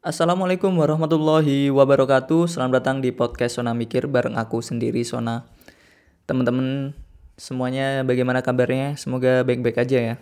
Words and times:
Assalamualaikum 0.00 0.72
warahmatullahi 0.80 1.68
wabarakatuh. 1.68 2.48
Selamat 2.48 2.80
datang 2.80 3.04
di 3.04 3.12
podcast 3.12 3.60
Sona 3.60 3.76
Mikir 3.76 4.08
bareng 4.08 4.32
aku 4.32 4.64
sendiri 4.64 5.04
Sona. 5.04 5.44
Teman-teman 6.24 6.96
semuanya 7.36 8.00
bagaimana 8.00 8.40
kabarnya? 8.40 8.96
Semoga 8.96 9.44
baik-baik 9.44 9.76
aja 9.76 9.98
ya. 10.00 10.14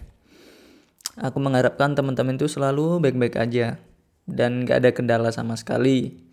Aku 1.22 1.38
mengharapkan 1.38 1.94
teman-teman 1.94 2.34
itu 2.34 2.50
selalu 2.50 2.98
baik-baik 2.98 3.38
aja 3.38 3.78
dan 4.26 4.66
gak 4.66 4.82
ada 4.82 4.90
kendala 4.90 5.30
sama 5.30 5.54
sekali. 5.54 6.26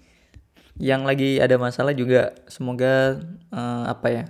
Yang 0.82 1.02
lagi 1.06 1.30
ada 1.38 1.62
masalah 1.62 1.94
juga 1.94 2.34
semoga 2.50 3.22
uh, 3.54 3.86
apa 3.86 4.08
ya 4.10 4.26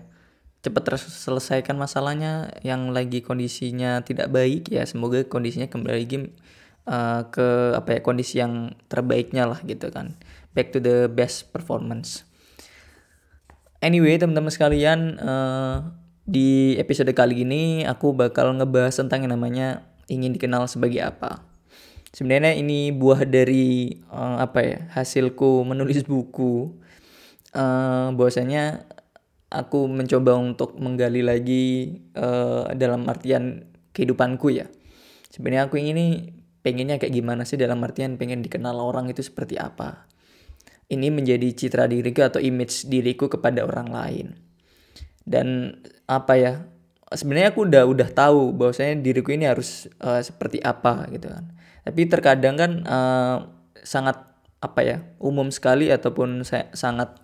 cepat 0.60 0.92
terselesaikan 0.92 1.80
masalahnya. 1.80 2.52
Yang 2.68 2.92
lagi 2.92 3.20
kondisinya 3.24 4.04
tidak 4.04 4.28
baik 4.28 4.76
ya 4.76 4.84
semoga 4.84 5.24
kondisinya 5.24 5.72
kembali 5.72 6.04
lagi 6.04 6.36
uh, 6.90 7.28
ke 7.30 7.78
apa 7.78 7.98
ya 7.98 8.00
kondisi 8.02 8.42
yang 8.42 8.74
terbaiknya 8.90 9.46
lah 9.46 9.60
gitu 9.66 9.92
kan. 9.92 10.18
Back 10.56 10.72
to 10.72 10.80
the 10.80 11.12
best 11.12 11.52
performance. 11.52 12.24
Anyway 13.84 14.18
teman-teman 14.18 14.50
sekalian 14.50 15.20
uh, 15.22 15.94
di 16.26 16.74
episode 16.82 17.14
kali 17.14 17.46
ini 17.46 17.86
aku 17.86 18.18
bakal 18.18 18.50
ngebahas 18.58 18.98
tentang 18.98 19.28
yang 19.28 19.38
namanya 19.38 19.86
ingin 20.10 20.34
dikenal 20.34 20.66
sebagai 20.66 21.06
apa. 21.06 21.46
Sebenarnya 22.16 22.56
ini 22.56 22.96
buah 22.96 23.28
dari 23.28 23.92
uh, 24.08 24.40
apa 24.40 24.60
ya 24.64 24.80
hasilku 24.96 25.68
menulis 25.68 26.08
buku. 26.08 26.72
Uh, 27.56 28.12
bahwasanya 28.16 28.84
aku 29.48 29.88
mencoba 29.88 30.36
untuk 30.36 30.76
menggali 30.76 31.24
lagi 31.24 32.00
uh, 32.20 32.68
dalam 32.76 33.08
artian 33.08 33.70
kehidupanku 33.96 34.52
ya. 34.52 34.68
Sebenarnya 35.32 35.68
aku 35.68 35.80
ini 35.80 36.35
pengennya 36.66 36.98
kayak 36.98 37.14
gimana 37.14 37.46
sih 37.46 37.62
dalam 37.62 37.78
artian 37.86 38.18
pengen 38.18 38.42
dikenal 38.42 38.82
orang 38.82 39.06
itu 39.14 39.22
seperti 39.22 39.62
apa. 39.62 40.10
Ini 40.90 41.14
menjadi 41.14 41.46
citra 41.54 41.86
diriku 41.86 42.26
atau 42.26 42.42
image 42.42 42.90
diriku 42.90 43.30
kepada 43.30 43.62
orang 43.62 43.94
lain. 43.94 44.28
Dan 45.22 45.78
apa 46.10 46.34
ya? 46.34 46.66
Sebenarnya 47.14 47.54
aku 47.54 47.70
udah 47.70 47.86
udah 47.86 48.10
tahu 48.10 48.50
bahwasanya 48.58 48.98
diriku 49.06 49.30
ini 49.30 49.46
harus 49.46 49.86
uh, 50.02 50.18
seperti 50.18 50.58
apa 50.66 51.06
gitu 51.14 51.30
kan. 51.30 51.54
Tapi 51.86 52.02
terkadang 52.10 52.58
kan 52.58 52.72
uh, 52.90 53.38
sangat 53.86 54.26
apa 54.58 54.82
ya? 54.82 54.98
umum 55.22 55.54
sekali 55.54 55.94
ataupun 55.94 56.42
saya 56.42 56.74
sangat 56.74 57.22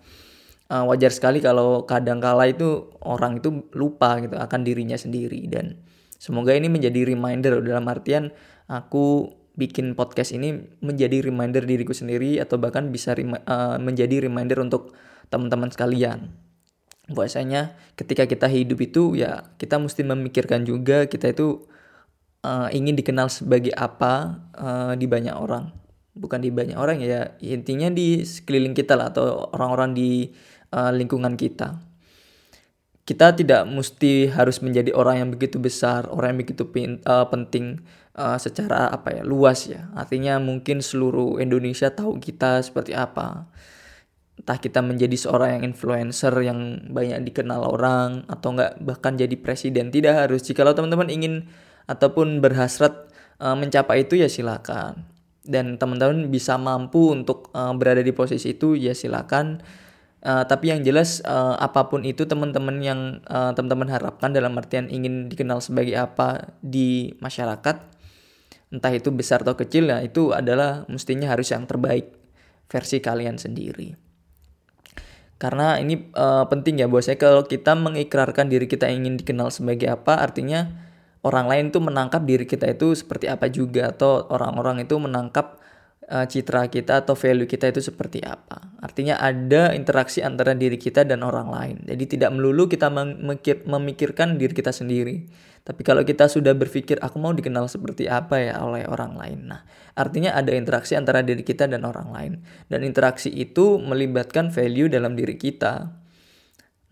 uh, 0.72 0.86
wajar 0.86 1.10
sekali 1.10 1.44
kalau 1.44 1.84
kadang 1.84 2.22
kala 2.22 2.48
itu 2.48 2.88
orang 3.04 3.42
itu 3.42 3.68
lupa 3.76 4.16
gitu 4.24 4.40
akan 4.40 4.60
dirinya 4.64 4.96
sendiri 4.96 5.44
dan 5.50 5.76
semoga 6.16 6.56
ini 6.56 6.72
menjadi 6.72 7.04
reminder 7.04 7.60
dalam 7.60 7.84
artian 7.90 8.32
aku 8.66 9.34
bikin 9.52 9.92
podcast 9.92 10.32
ini 10.32 10.64
menjadi 10.80 11.20
reminder 11.20 11.64
diriku 11.64 11.92
sendiri 11.92 12.40
atau 12.40 12.56
bahkan 12.56 12.88
bisa 12.88 13.12
uh, 13.12 13.76
menjadi 13.76 14.24
reminder 14.24 14.64
untuk 14.64 14.96
teman-teman 15.28 15.68
sekalian. 15.68 16.32
Bahwasanya 17.12 17.76
ketika 17.98 18.24
kita 18.24 18.48
hidup 18.48 18.78
itu 18.80 19.18
ya 19.18 19.52
kita 19.60 19.76
mesti 19.76 20.06
memikirkan 20.06 20.64
juga 20.64 21.04
kita 21.04 21.36
itu 21.36 21.68
uh, 22.46 22.68
ingin 22.72 22.96
dikenal 22.96 23.28
sebagai 23.28 23.74
apa 23.76 24.40
uh, 24.56 24.92
di 24.96 25.04
banyak 25.04 25.36
orang. 25.36 25.72
Bukan 26.12 26.44
di 26.44 26.52
banyak 26.52 26.76
orang 26.76 27.00
ya 27.00 27.36
intinya 27.40 27.88
di 27.88 28.24
sekeliling 28.24 28.76
kita 28.76 28.96
lah 28.96 29.12
atau 29.12 29.52
orang-orang 29.52 29.96
di 29.96 30.32
uh, 30.72 30.92
lingkungan 30.92 31.36
kita. 31.36 31.91
Kita 33.02 33.34
tidak 33.34 33.66
mesti 33.66 34.30
harus 34.30 34.62
menjadi 34.62 34.94
orang 34.94 35.26
yang 35.26 35.30
begitu 35.34 35.58
besar, 35.58 36.06
orang 36.06 36.38
yang 36.38 36.40
begitu 36.46 36.70
pin, 36.70 37.02
uh, 37.02 37.26
penting 37.26 37.82
uh, 38.14 38.38
secara 38.38 38.94
apa 38.94 39.10
ya 39.10 39.22
luas 39.26 39.66
ya. 39.66 39.90
Artinya 39.98 40.38
mungkin 40.38 40.78
seluruh 40.78 41.42
Indonesia 41.42 41.90
tahu 41.90 42.22
kita 42.22 42.62
seperti 42.62 42.94
apa. 42.94 43.50
Entah 44.38 44.58
kita 44.58 44.80
menjadi 44.86 45.18
seorang 45.18 45.58
yang 45.58 45.74
influencer 45.74 46.30
yang 46.46 46.88
banyak 46.94 47.26
dikenal 47.26 47.66
orang 47.66 48.22
atau 48.30 48.54
enggak 48.54 48.78
bahkan 48.78 49.18
jadi 49.18 49.34
presiden. 49.34 49.90
Tidak 49.90 50.14
harus. 50.14 50.46
Jika 50.46 50.62
teman-teman 50.62 51.10
ingin 51.10 51.50
ataupun 51.90 52.38
berhasrat 52.38 53.10
uh, 53.42 53.58
mencapai 53.58 54.06
itu 54.06 54.14
ya 54.14 54.30
silakan. 54.30 55.10
Dan 55.42 55.74
teman-teman 55.74 56.30
bisa 56.30 56.54
mampu 56.54 57.10
untuk 57.10 57.50
uh, 57.50 57.74
berada 57.74 57.98
di 57.98 58.14
posisi 58.14 58.54
itu 58.54 58.78
ya 58.78 58.94
silakan 58.94 59.58
uh, 60.22 60.44
tapi 60.46 60.70
yang 60.70 60.80
jelas 60.86 61.20
uh, 61.26 61.58
apa 61.58 61.90
pun 61.90 62.06
itu 62.06 62.24
teman-teman 62.24 62.78
yang 62.80 63.00
uh, 63.26 63.52
teman-teman 63.52 63.90
harapkan 63.90 64.30
dalam 64.30 64.54
artian 64.56 64.88
ingin 64.88 65.28
dikenal 65.28 65.58
sebagai 65.58 65.98
apa 65.98 66.54
di 66.62 67.14
masyarakat 67.18 67.76
entah 68.72 68.92
itu 68.96 69.12
besar 69.12 69.44
atau 69.44 69.52
kecil 69.52 69.92
ya 69.92 70.00
itu 70.00 70.32
adalah 70.32 70.88
mestinya 70.88 71.28
harus 71.28 71.52
yang 71.52 71.68
terbaik 71.68 72.16
versi 72.72 73.04
kalian 73.04 73.36
sendiri. 73.36 73.92
Karena 75.36 75.76
ini 75.76 76.08
uh, 76.14 76.46
penting 76.48 76.80
ya 76.80 76.88
saya 77.02 77.18
kalau 77.18 77.44
kita 77.44 77.74
mengikrarkan 77.74 78.48
diri 78.48 78.70
kita 78.70 78.88
ingin 78.88 79.18
dikenal 79.20 79.50
sebagai 79.50 79.90
apa 79.90 80.22
artinya 80.22 80.70
orang 81.22 81.50
lain 81.50 81.64
tuh 81.74 81.82
menangkap 81.82 82.22
diri 82.22 82.46
kita 82.46 82.70
itu 82.70 82.94
seperti 82.94 83.26
apa 83.26 83.50
juga 83.50 83.90
atau 83.90 84.26
orang-orang 84.30 84.86
itu 84.86 84.94
menangkap 84.98 85.61
uh, 86.12 86.26
citra 86.28 86.68
kita 86.68 87.00
atau 87.00 87.16
value 87.16 87.48
kita 87.48 87.72
itu 87.72 87.80
seperti 87.80 88.20
apa. 88.20 88.76
Artinya 88.84 89.16
ada 89.16 89.72
interaksi 89.72 90.20
antara 90.20 90.52
diri 90.52 90.76
kita 90.76 91.08
dan 91.08 91.24
orang 91.24 91.48
lain. 91.48 91.76
Jadi 91.88 92.04
tidak 92.18 92.36
melulu 92.36 92.68
kita 92.68 92.92
memikir, 92.92 93.64
memikirkan 93.64 94.36
diri 94.36 94.52
kita 94.52 94.70
sendiri. 94.70 95.24
Tapi 95.62 95.86
kalau 95.86 96.02
kita 96.02 96.26
sudah 96.26 96.52
berpikir 96.58 96.98
aku 96.98 97.22
mau 97.22 97.30
dikenal 97.30 97.70
seperti 97.70 98.10
apa 98.10 98.34
ya 98.34 98.58
oleh 98.60 98.82
orang 98.84 99.14
lain. 99.14 99.38
Nah, 99.46 99.62
artinya 99.94 100.34
ada 100.34 100.50
interaksi 100.52 100.98
antara 100.98 101.22
diri 101.22 101.46
kita 101.46 101.70
dan 101.70 101.86
orang 101.86 102.10
lain. 102.10 102.32
Dan 102.66 102.82
interaksi 102.82 103.30
itu 103.30 103.78
melibatkan 103.78 104.50
value 104.50 104.90
dalam 104.90 105.14
diri 105.14 105.38
kita. 105.38 105.86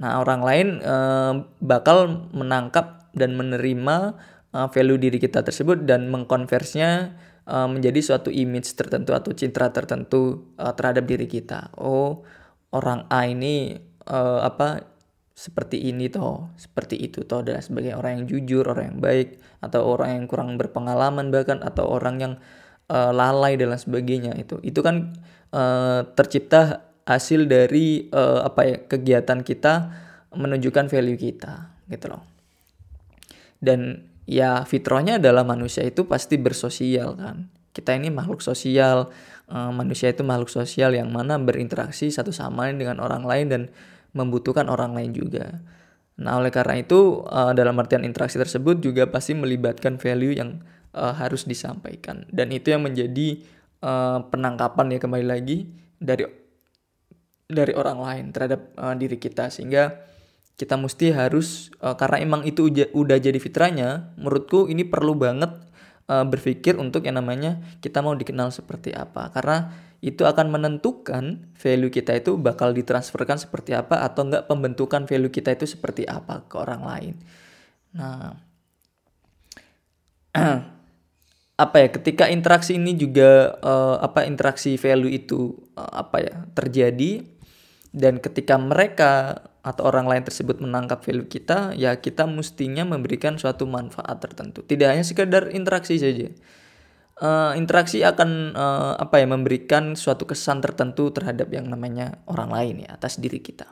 Nah, 0.01 0.23
orang 0.23 0.41
lain 0.41 0.67
uh, 0.87 1.35
bakal 1.59 2.31
menangkap 2.31 3.11
dan 3.11 3.35
menerima 3.35 4.15
uh, 4.55 4.71
value 4.71 5.03
diri 5.03 5.19
kita 5.19 5.43
tersebut 5.43 5.83
dan 5.83 6.07
mengkonversinya 6.07 7.19
uh, 7.51 7.67
menjadi 7.67 7.99
suatu 7.99 8.31
image 8.31 8.71
tertentu 8.79 9.11
atau 9.11 9.35
citra 9.35 9.75
tertentu 9.75 10.55
uh, 10.55 10.71
terhadap 10.71 11.05
diri 11.11 11.27
kita. 11.27 11.75
Oh, 11.75 12.23
orang 12.71 13.11
A 13.11 13.27
ini 13.27 13.75
uh, 14.07 14.47
apa 14.47 14.87
seperti 15.35 15.89
ini 15.91 16.07
toh, 16.13 16.53
seperti 16.55 17.01
itu 17.01 17.25
toh 17.25 17.43
adalah 17.43 17.65
sebagai 17.65 17.97
orang 17.97 18.23
yang 18.23 18.27
jujur, 18.29 18.71
orang 18.71 18.95
yang 18.95 19.01
baik 19.01 19.41
atau 19.65 19.89
orang 19.89 20.21
yang 20.21 20.25
kurang 20.29 20.55
berpengalaman 20.61 21.33
bahkan 21.33 21.65
atau 21.65 21.89
orang 21.89 22.17
yang 22.21 22.35
uh, 22.93 23.11
lalai 23.11 23.57
dan 23.57 23.73
sebagainya 23.73 24.37
itu. 24.37 24.61
Itu 24.61 24.85
kan 24.85 25.17
uh, 25.51 26.07
tercipta 26.13 26.93
hasil 27.09 27.49
dari 27.49 28.07
uh, 28.13 28.47
apa 28.47 28.61
ya 28.69 28.77
kegiatan 28.85 29.41
kita 29.43 29.75
menunjukkan 30.31 30.87
value 30.93 31.19
kita 31.19 31.73
gitu 31.89 32.07
loh. 32.13 32.23
Dan 33.61 34.10
ya 34.31 34.63
fitrahnya 34.63 35.19
adalah 35.19 35.43
manusia 35.43 35.83
itu 35.83 36.07
pasti 36.07 36.39
bersosial 36.39 37.19
kan. 37.19 37.51
Kita 37.75 37.95
ini 37.99 38.11
makhluk 38.11 38.43
sosial, 38.43 39.11
uh, 39.51 39.71
manusia 39.75 40.11
itu 40.11 40.23
makhluk 40.23 40.51
sosial 40.51 40.95
yang 40.95 41.11
mana 41.11 41.39
berinteraksi 41.39 42.11
satu 42.11 42.31
sama 42.31 42.71
lain 42.71 42.79
dengan 42.79 43.03
orang 43.03 43.27
lain 43.27 43.47
dan 43.51 43.63
membutuhkan 44.15 44.71
orang 44.71 44.95
lain 44.95 45.11
juga. 45.15 45.59
Nah, 46.19 46.39
oleh 46.39 46.51
karena 46.55 46.79
itu 46.79 47.27
uh, 47.27 47.51
dalam 47.55 47.75
artian 47.79 48.07
interaksi 48.07 48.39
tersebut 48.39 48.79
juga 48.79 49.11
pasti 49.11 49.35
melibatkan 49.35 49.99
value 49.99 50.39
yang 50.39 50.63
uh, 50.95 51.15
harus 51.15 51.47
disampaikan 51.47 52.27
dan 52.31 52.55
itu 52.55 52.71
yang 52.71 52.87
menjadi 52.87 53.43
penangkapan 54.29 54.93
ya 54.93 55.01
kembali 55.01 55.25
lagi 55.25 55.65
dari 55.97 56.29
dari 57.49 57.73
orang 57.73 57.97
lain 57.97 58.25
terhadap 58.29 58.77
diri 59.01 59.17
kita 59.17 59.49
sehingga 59.49 60.05
kita 60.61 60.77
mesti 60.77 61.17
harus 61.17 61.73
uh, 61.81 61.97
karena 61.97 62.21
emang 62.21 62.45
itu 62.45 62.69
uja, 62.69 62.85
udah 62.93 63.17
jadi 63.17 63.41
fitranya 63.41 64.13
menurutku 64.21 64.69
ini 64.69 64.85
perlu 64.85 65.17
banget 65.17 65.57
uh, 66.13 66.29
berpikir 66.29 66.77
untuk 66.77 67.09
yang 67.09 67.17
namanya 67.17 67.65
kita 67.81 68.05
mau 68.05 68.13
dikenal 68.13 68.53
seperti 68.53 68.93
apa 68.93 69.33
karena 69.33 69.73
itu 70.05 70.29
akan 70.29 70.53
menentukan 70.53 71.49
value 71.57 71.89
kita 71.89 72.13
itu 72.21 72.37
bakal 72.37 72.77
ditransferkan 72.77 73.41
seperti 73.41 73.73
apa 73.73 74.05
atau 74.05 74.29
enggak 74.29 74.45
pembentukan 74.53 75.09
value 75.09 75.33
kita 75.33 75.57
itu 75.57 75.65
seperti 75.65 76.05
apa 76.05 76.45
ke 76.45 76.57
orang 76.61 76.85
lain. 76.85 77.15
Nah, 77.97 78.37
apa 81.65 81.77
ya 81.77 81.89
ketika 81.89 82.29
interaksi 82.29 82.77
ini 82.77 82.97
juga 82.97 83.57
uh, 83.65 84.01
apa 84.01 84.29
interaksi 84.29 84.77
value 84.77 85.13
itu 85.13 85.57
uh, 85.77 86.05
apa 86.05 86.17
ya 86.21 86.37
terjadi 86.57 87.25
dan 87.93 88.17
ketika 88.21 88.57
mereka 88.57 89.45
atau 89.61 89.85
orang 89.85 90.09
lain 90.09 90.25
tersebut 90.25 90.61
menangkap 90.61 91.05
value 91.05 91.29
kita, 91.29 91.77
ya 91.77 91.97
kita 92.01 92.25
mestinya 92.25 92.85
memberikan 92.89 93.37
suatu 93.37 93.69
manfaat 93.69 94.17
tertentu. 94.21 94.65
Tidak 94.65 94.89
hanya 94.89 95.05
sekedar 95.05 95.53
interaksi 95.53 96.01
saja. 96.01 96.33
Uh, 97.21 97.53
interaksi 97.53 98.01
akan 98.01 98.57
uh, 98.57 98.97
apa 98.97 99.21
ya 99.21 99.29
memberikan 99.29 99.93
suatu 99.93 100.25
kesan 100.25 100.65
tertentu 100.65 101.13
terhadap 101.13 101.53
yang 101.53 101.69
namanya 101.69 102.17
orang 102.25 102.49
lain 102.49 102.75
ya 102.89 102.97
atas 102.97 103.21
diri 103.21 103.45
kita. 103.45 103.69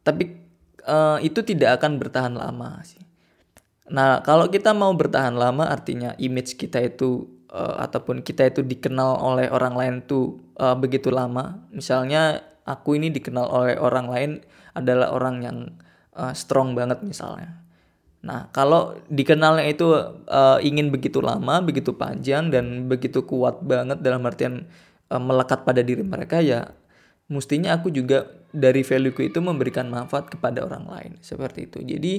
Tapi 0.00 0.24
uh, 0.88 1.20
itu 1.20 1.44
tidak 1.44 1.80
akan 1.80 2.00
bertahan 2.00 2.32
lama 2.32 2.80
sih. 2.80 3.04
Nah, 3.92 4.24
kalau 4.24 4.48
kita 4.48 4.72
mau 4.72 4.96
bertahan 4.96 5.36
lama 5.36 5.68
artinya 5.68 6.16
image 6.16 6.56
kita 6.56 6.80
itu 6.80 7.28
uh, 7.52 7.76
ataupun 7.84 8.22
kita 8.22 8.48
itu 8.48 8.62
dikenal 8.62 9.18
oleh 9.20 9.46
orang 9.50 9.74
lain 9.74 9.94
tuh 10.06 10.38
uh, 10.56 10.78
begitu 10.78 11.10
lama 11.10 11.66
misalnya 11.74 12.40
aku 12.70 12.94
ini 12.94 13.10
dikenal 13.10 13.50
oleh 13.50 13.74
orang 13.82 14.06
lain 14.06 14.30
adalah 14.78 15.10
orang 15.10 15.36
yang 15.42 15.58
uh, 16.14 16.30
strong 16.30 16.78
banget 16.78 17.02
misalnya. 17.02 17.58
Nah 18.22 18.46
kalau 18.54 18.94
dikenalnya 19.10 19.66
itu 19.66 19.90
uh, 20.30 20.58
ingin 20.62 20.94
begitu 20.94 21.18
lama 21.18 21.58
begitu 21.64 21.96
panjang 21.98 22.54
dan 22.54 22.86
begitu 22.86 23.26
kuat 23.26 23.64
banget 23.66 23.98
dalam 24.04 24.22
artian 24.22 24.70
uh, 25.10 25.18
melekat 25.18 25.66
pada 25.66 25.82
diri 25.82 26.06
mereka 26.06 26.38
ya 26.38 26.70
mestinya 27.26 27.74
aku 27.74 27.90
juga 27.90 28.26
dari 28.50 28.82
valueku 28.82 29.22
itu 29.22 29.38
memberikan 29.42 29.90
manfaat 29.90 30.30
kepada 30.30 30.62
orang 30.62 30.86
lain. 30.86 31.12
Seperti 31.22 31.66
itu. 31.70 31.78
Jadi 31.82 32.14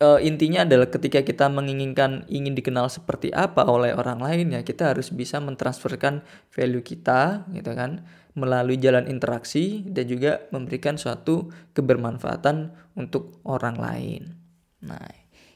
uh, 0.00 0.20
intinya 0.20 0.64
adalah 0.64 0.88
ketika 0.88 1.22
kita 1.24 1.48
menginginkan 1.48 2.24
ingin 2.28 2.52
dikenal 2.56 2.88
seperti 2.92 3.32
apa 3.32 3.64
oleh 3.68 3.92
orang 3.96 4.20
lain 4.20 4.52
ya 4.52 4.60
kita 4.64 4.92
harus 4.92 5.12
bisa 5.12 5.40
mentransferkan 5.40 6.24
value 6.52 6.84
kita 6.84 7.48
gitu 7.52 7.72
kan 7.72 8.04
melalui 8.36 8.76
jalan 8.76 9.08
interaksi 9.08 9.80
dan 9.88 10.04
juga 10.06 10.44
memberikan 10.52 11.00
suatu 11.00 11.48
kebermanfaatan 11.72 12.76
untuk 12.94 13.40
orang 13.48 13.80
lain. 13.80 14.22
Nah 14.84 15.08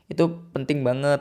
itu 0.08 0.24
penting 0.56 0.80
banget. 0.82 1.20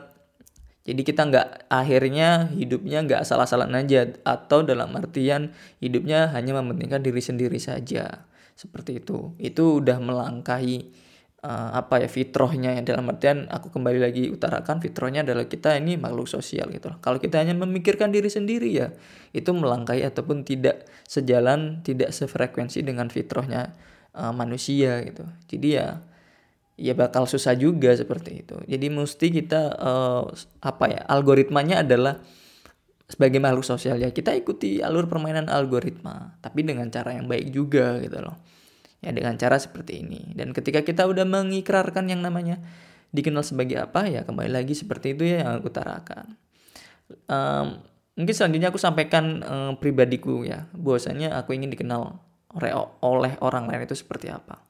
Jadi 0.88 1.04
kita 1.04 1.28
nggak 1.28 1.68
akhirnya 1.68 2.48
hidupnya 2.50 3.04
nggak 3.04 3.22
salah-salah 3.28 3.68
aja 3.68 4.08
atau 4.24 4.64
dalam 4.64 4.96
artian 4.96 5.52
hidupnya 5.78 6.32
hanya 6.32 6.56
mementingkan 6.56 7.04
diri 7.04 7.20
sendiri 7.20 7.60
saja 7.60 8.24
seperti 8.56 9.04
itu. 9.04 9.36
Itu 9.36 9.84
udah 9.84 10.00
melangkahi 10.00 11.09
uh, 11.44 11.70
apa 11.76 12.04
ya 12.04 12.08
fitrohnya 12.08 12.76
ya 12.76 12.82
dalam 12.84 13.08
artian 13.08 13.48
aku 13.48 13.72
kembali 13.72 13.98
lagi 14.00 14.28
utarakan 14.28 14.80
fitrohnya 14.80 15.24
adalah 15.24 15.48
kita 15.48 15.76
ini 15.76 15.96
makhluk 15.96 16.28
sosial 16.28 16.68
gitu 16.72 16.92
loh. 16.92 16.98
Kalau 17.00 17.16
kita 17.20 17.40
hanya 17.40 17.56
memikirkan 17.56 18.12
diri 18.12 18.28
sendiri 18.28 18.70
ya 18.70 18.88
itu 19.32 19.50
melangkahi 19.52 20.04
ataupun 20.04 20.44
tidak 20.44 20.88
sejalan, 21.08 21.80
tidak 21.84 22.12
sefrekuensi 22.12 22.84
dengan 22.84 23.08
fitrohnya 23.08 23.72
uh, 24.16 24.32
manusia 24.32 25.00
gitu. 25.04 25.24
Jadi 25.48 25.68
ya 25.76 26.00
ya 26.80 26.96
bakal 26.96 27.28
susah 27.28 27.52
juga 27.56 27.92
seperti 27.92 28.44
itu. 28.44 28.56
Jadi 28.64 28.86
mesti 28.88 29.26
kita 29.28 29.76
uh, 29.76 30.24
apa 30.64 30.84
ya 30.88 31.00
algoritmanya 31.08 31.84
adalah 31.84 32.20
sebagai 33.10 33.42
makhluk 33.42 33.66
sosial 33.66 33.98
ya 33.98 34.14
kita 34.14 34.30
ikuti 34.38 34.78
alur 34.78 35.10
permainan 35.10 35.50
algoritma 35.50 36.38
tapi 36.38 36.62
dengan 36.62 36.86
cara 36.94 37.18
yang 37.18 37.26
baik 37.26 37.50
juga 37.50 37.98
gitu 37.98 38.22
loh 38.22 38.38
ya 39.00 39.10
dengan 39.12 39.36
cara 39.36 39.56
seperti 39.56 40.04
ini. 40.04 40.32
Dan 40.36 40.52
ketika 40.52 40.84
kita 40.84 41.08
udah 41.08 41.24
mengikrarkan 41.24 42.08
yang 42.12 42.20
namanya 42.20 42.60
dikenal 43.10 43.42
sebagai 43.42 43.80
apa 43.82 44.06
ya 44.06 44.22
kembali 44.22 44.52
lagi 44.54 44.76
seperti 44.76 45.18
itu 45.18 45.26
ya 45.26 45.42
yang 45.44 45.58
aku 45.58 45.72
utarakan. 45.72 46.38
Um, 47.26 47.82
mungkin 48.14 48.34
selanjutnya 48.36 48.70
aku 48.70 48.78
sampaikan 48.78 49.42
um, 49.42 49.72
pribadiku 49.80 50.46
ya 50.46 50.70
bahwasanya 50.76 51.34
aku 51.34 51.58
ingin 51.58 51.74
dikenal 51.74 52.22
oleh 53.00 53.34
orang 53.42 53.66
lain 53.66 53.82
itu 53.86 53.98
seperti 53.98 54.30
apa. 54.30 54.62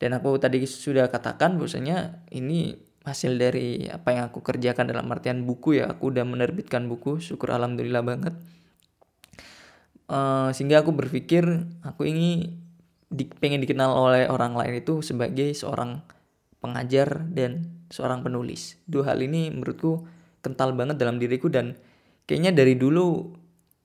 Dan 0.00 0.16
aku 0.16 0.36
tadi 0.40 0.64
sudah 0.64 1.12
katakan 1.12 1.60
bahwasanya 1.60 2.24
ini 2.32 2.72
hasil 3.04 3.36
dari 3.40 3.88
apa 3.88 4.12
yang 4.12 4.24
aku 4.28 4.44
kerjakan 4.44 4.88
dalam 4.88 5.08
artian 5.08 5.44
buku 5.48 5.80
ya 5.80 5.88
aku 5.92 6.12
udah 6.12 6.24
menerbitkan 6.24 6.88
buku 6.88 7.20
syukur 7.20 7.52
alhamdulillah 7.52 8.04
banget. 8.04 8.34
Uh, 10.10 10.50
sehingga 10.56 10.82
aku 10.82 10.90
berpikir 10.90 11.44
aku 11.86 12.08
ini 12.08 12.58
di, 13.10 13.26
pengen 13.26 13.58
dikenal 13.58 13.90
oleh 13.90 14.24
orang 14.30 14.54
lain 14.54 14.80
itu 14.80 15.02
sebagai 15.02 15.50
seorang 15.50 15.98
pengajar 16.62 17.26
dan 17.26 17.82
seorang 17.90 18.22
penulis. 18.22 18.78
Dua 18.86 19.10
hal 19.10 19.18
ini 19.20 19.50
menurutku 19.50 20.06
kental 20.40 20.72
banget 20.78 20.96
dalam 20.96 21.18
diriku 21.18 21.50
dan 21.50 21.74
kayaknya 22.24 22.54
dari 22.54 22.78
dulu 22.78 23.34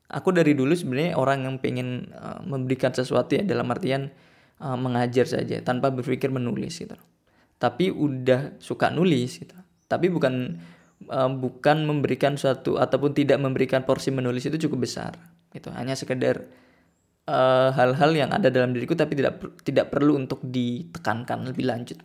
aku 0.06 0.30
dari 0.30 0.54
dulu 0.54 0.77
sebenarnya 0.77 1.18
orang 1.18 1.50
yang 1.50 1.56
pengen 1.57 2.13
uh, 2.13 2.45
memberikan 2.45 2.94
sesuatu 2.94 3.33
ya 3.33 3.42
dalam 3.42 3.66
artian 3.74 4.13
uh, 4.62 4.77
mengajar 4.77 5.25
saja 5.25 5.57
tanpa 5.66 5.89
berpikir 5.89 6.30
menulis 6.30 6.77
gitu. 6.77 6.94
Tapi 7.57 7.89
udah 7.89 8.62
suka 8.62 8.94
nulis 8.94 9.42
gitu. 9.42 9.57
Tapi 9.89 10.13
bukan 10.13 10.62
uh, 11.10 11.31
bukan 11.33 11.89
memberikan 11.89 12.38
suatu 12.38 12.77
ataupun 12.77 13.18
tidak 13.18 13.42
memberikan 13.42 13.81
porsi 13.81 14.13
menulis 14.13 14.45
itu 14.45 14.69
cukup 14.69 14.86
besar 14.86 15.18
gitu. 15.50 15.74
Hanya 15.74 15.98
sekedar 15.98 16.45
hal-hal 17.25 18.12
uh, 18.13 18.18
yang 18.18 18.30
ada 18.30 18.54
dalam 18.54 18.69
diriku 18.69 18.94
tapi 18.94 19.18
tidak 19.18 19.42
tidak 19.66 19.89
perlu 19.89 20.13
untuk 20.13 20.45
ditekankan 20.45 21.50
lebih 21.50 21.66
lanjut. 21.66 21.98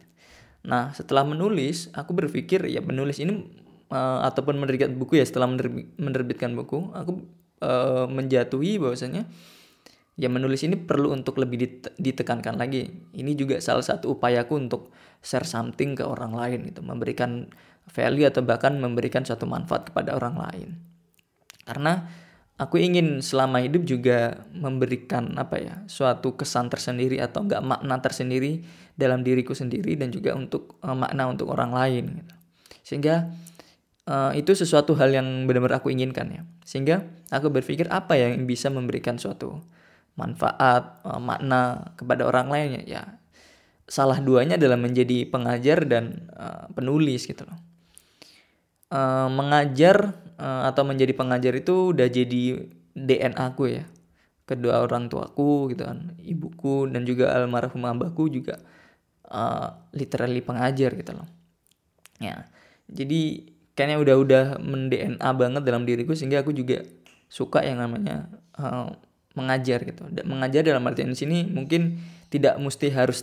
Nah, 0.64 0.92
setelah 0.92 1.24
menulis, 1.24 1.88
aku 1.92 2.12
berpikir 2.12 2.68
ya 2.68 2.80
menulis 2.84 3.20
ini 3.20 3.44
uh, 3.92 4.24
ataupun 4.24 4.60
menerbitkan 4.60 4.96
buku 4.96 5.20
ya 5.20 5.24
setelah 5.24 5.48
menerbitkan 5.96 6.52
buku, 6.56 6.92
aku 6.92 7.24
uh, 7.64 8.08
menjatuhi 8.08 8.80
bahwasanya 8.80 9.28
ya 10.20 10.28
menulis 10.28 10.60
ini 10.64 10.76
perlu 10.76 11.12
untuk 11.16 11.40
lebih 11.40 11.84
ditekankan 11.96 12.60
lagi. 12.60 12.88
Ini 13.12 13.32
juga 13.36 13.60
salah 13.60 13.84
satu 13.84 14.16
upayaku 14.16 14.56
untuk 14.56 14.92
share 15.20 15.48
something 15.48 15.96
ke 15.96 16.04
orang 16.04 16.32
lain 16.32 16.72
itu, 16.72 16.80
memberikan 16.80 17.48
value 17.88 18.28
atau 18.28 18.44
bahkan 18.44 18.76
memberikan 18.76 19.24
suatu 19.24 19.44
manfaat 19.44 19.92
kepada 19.92 20.16
orang 20.16 20.36
lain. 20.36 20.68
Karena 21.64 22.08
aku 22.60 22.76
ingin 22.76 23.24
selama 23.24 23.64
hidup 23.64 23.88
juga 23.88 24.44
memberikan 24.52 25.32
apa 25.40 25.56
ya 25.56 25.74
suatu 25.88 26.36
kesan 26.36 26.68
tersendiri 26.68 27.16
atau 27.16 27.48
enggak 27.48 27.64
makna 27.64 27.96
tersendiri 28.04 28.60
dalam 28.92 29.24
diriku 29.24 29.56
sendiri 29.56 29.96
dan 29.96 30.12
juga 30.12 30.36
untuk 30.36 30.76
uh, 30.84 30.92
makna 30.92 31.32
untuk 31.32 31.48
orang 31.48 31.72
lain 31.72 32.20
gitu. 32.20 32.34
sehingga 32.84 33.32
uh, 34.10 34.32
itu 34.34 34.52
sesuatu 34.52 34.98
hal 34.98 35.14
yang 35.14 35.46
benar-benar 35.46 35.78
aku 35.78 35.94
inginkan 35.94 36.26
ya. 36.30 36.42
Sehingga 36.66 37.06
aku 37.30 37.50
berpikir 37.50 37.86
apa 37.90 38.18
yang 38.18 38.42
bisa 38.46 38.66
memberikan 38.68 39.18
suatu 39.18 39.62
manfaat 40.18 40.98
uh, 41.06 41.22
makna 41.22 41.94
kepada 41.94 42.26
orang 42.26 42.50
lainnya 42.50 42.82
ya. 42.86 43.02
Salah 43.90 44.22
duanya 44.22 44.54
adalah 44.54 44.78
menjadi 44.78 45.26
pengajar 45.26 45.82
dan 45.86 46.30
uh, 46.34 46.70
penulis 46.74 47.26
gitu 47.26 47.42
loh. 47.46 47.58
Uh, 48.90 49.30
mengajar 49.30 50.18
uh, 50.40 50.64
atau 50.72 50.88
menjadi 50.88 51.12
pengajar 51.12 51.52
itu 51.52 51.92
udah 51.92 52.08
jadi 52.08 52.64
DNA 52.96 53.36
aku 53.36 53.68
ya. 53.68 53.84
Kedua 54.48 54.82
orang 54.82 55.06
tuaku 55.06 55.70
gitu 55.70 55.86
kan 55.86 56.16
ibuku 56.18 56.90
dan 56.90 57.06
juga 57.06 57.30
almarhum 57.36 57.86
abahku 57.86 58.26
juga 58.32 58.58
uh, 59.28 59.86
literally 59.94 60.40
pengajar 60.40 60.96
gitu 60.96 61.12
loh. 61.14 61.28
Ya 62.18 62.50
jadi 62.90 63.46
kayaknya 63.78 63.96
udah 64.02 64.16
udah 64.18 64.44
mendna 64.58 65.30
banget 65.32 65.62
dalam 65.62 65.86
diriku 65.86 66.18
sehingga 66.18 66.42
aku 66.42 66.50
juga 66.50 66.82
suka 67.30 67.62
yang 67.62 67.78
namanya 67.78 68.26
uh, 68.58 68.90
mengajar 69.38 69.86
gitu. 69.86 70.10
Mengajar 70.26 70.66
dalam 70.66 70.82
artian 70.90 71.14
sini 71.14 71.46
mungkin 71.46 72.02
tidak 72.28 72.58
mesti 72.58 72.90
harus 72.90 73.22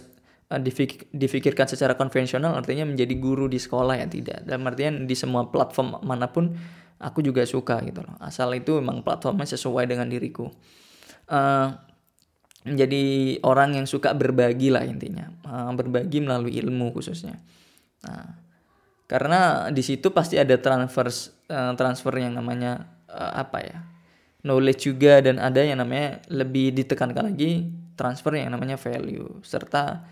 difikirkan 1.11 1.67
secara 1.67 1.99
konvensional 1.99 2.55
artinya 2.55 2.87
menjadi 2.87 3.19
guru 3.19 3.51
di 3.51 3.59
sekolah 3.59 3.99
ya 3.99 4.07
tidak. 4.07 4.47
Dalam 4.47 4.63
artian 4.63 5.03
di 5.03 5.11
semua 5.11 5.51
platform 5.51 5.99
mana 6.07 6.31
pun 6.31 6.55
aku 6.97 7.25
juga 7.25 7.45
suka 7.45 7.81
gitu 7.85 8.01
loh. 8.03 8.17
Asal 8.21 8.53
itu 8.57 8.77
memang 8.77 9.01
platformnya 9.01 9.47
sesuai 9.49 9.89
dengan 9.89 10.09
diriku. 10.09 10.49
Uh, 11.27 11.73
menjadi 12.67 13.37
orang 13.47 13.79
yang 13.79 13.87
suka 13.87 14.11
berbagi 14.11 14.73
lah 14.73 14.83
intinya. 14.83 15.31
Uh, 15.45 15.71
berbagi 15.73 16.19
melalui 16.19 16.57
ilmu 16.59 16.91
khususnya. 16.91 17.39
Nah 18.03 18.47
karena 19.07 19.71
di 19.71 19.79
situ 19.79 20.11
pasti 20.11 20.35
ada 20.35 20.59
transfer 20.59 21.07
uh, 21.47 21.73
transfer 21.79 22.11
yang 22.19 22.35
namanya 22.35 22.91
uh, 23.07 23.39
apa 23.39 23.57
ya 23.63 23.79
knowledge 24.43 24.91
juga 24.91 25.23
dan 25.23 25.39
ada 25.39 25.63
yang 25.63 25.79
namanya 25.79 26.19
lebih 26.27 26.75
ditekankan 26.75 27.31
lagi 27.31 27.71
transfer 27.95 28.35
yang 28.35 28.51
namanya 28.51 28.75
value 28.75 29.39
serta 29.47 30.03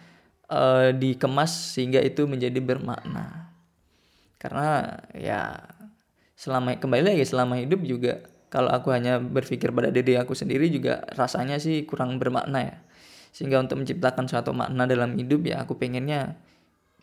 uh, 0.48 0.96
dikemas 0.96 1.76
sehingga 1.76 2.00
itu 2.02 2.26
menjadi 2.26 2.58
bermakna. 2.64 3.52
Karena 4.40 4.96
ya 5.12 5.60
selama 6.36 6.76
kembali 6.76 7.04
lagi 7.16 7.24
selama 7.24 7.56
hidup 7.60 7.82
juga 7.88 8.28
kalau 8.56 8.72
aku 8.72 8.96
hanya 8.96 9.20
berpikir 9.20 9.76
pada 9.76 9.92
diri 9.92 10.16
aku 10.16 10.32
sendiri 10.32 10.72
juga 10.72 11.04
rasanya 11.12 11.60
sih 11.60 11.84
kurang 11.84 12.16
bermakna 12.22 12.60
ya. 12.64 12.78
Sehingga 13.36 13.60
untuk 13.60 13.84
menciptakan 13.84 14.32
suatu 14.32 14.56
makna 14.56 14.88
dalam 14.88 15.12
hidup 15.20 15.44
ya 15.44 15.68
aku 15.68 15.76
pengennya 15.76 16.40